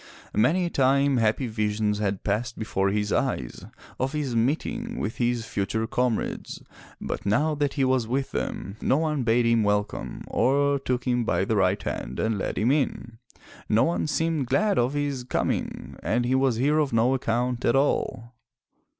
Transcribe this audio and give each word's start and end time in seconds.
Many 0.33 0.65
a 0.65 0.69
time 0.71 1.17
happy 1.17 1.45
visions 1.45 1.99
had 1.99 2.23
passed 2.23 2.57
before 2.57 2.89
his 2.89 3.13
eyes 3.13 3.65
of 3.99 4.13
his 4.13 4.35
meeting 4.35 4.97
with 4.97 5.17
his 5.17 5.45
future 5.45 5.85
com 5.85 6.17
rades, 6.17 6.59
but 6.99 7.23
now 7.23 7.53
that 7.53 7.73
he 7.75 7.83
was 7.83 8.07
with 8.07 8.31
them, 8.31 8.77
no 8.81 8.97
one 8.97 9.21
bade 9.21 9.45
him 9.45 9.61
welcome, 9.61 10.23
or 10.27 10.79
took 10.79 11.03
him 11.05 11.23
by 11.23 11.45
the 11.45 11.55
right 11.55 11.83
hand 11.83 12.19
and 12.19 12.39
led 12.39 12.57
him 12.57 12.71
in; 12.71 13.19
no 13.69 13.83
one 13.83 14.07
seemed 14.07 14.47
glad 14.47 14.79
of 14.79 14.93
his 14.95 15.23
coming 15.23 15.95
and 16.01 16.25
he 16.25 16.33
was 16.33 16.55
here 16.55 16.79
of 16.79 16.91
no 16.91 17.13
account 17.13 17.63
at 17.63 17.75
all. 17.75 18.33